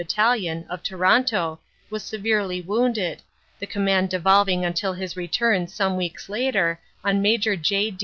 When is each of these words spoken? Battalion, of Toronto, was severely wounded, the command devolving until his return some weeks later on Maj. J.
Battalion, 0.01 0.65
of 0.67 0.81
Toronto, 0.81 1.59
was 1.91 2.01
severely 2.01 2.59
wounded, 2.59 3.21
the 3.59 3.67
command 3.67 4.09
devolving 4.09 4.65
until 4.65 4.93
his 4.93 5.15
return 5.15 5.67
some 5.67 5.95
weeks 5.95 6.27
later 6.27 6.79
on 7.03 7.21
Maj. 7.21 7.47
J. 7.61 7.95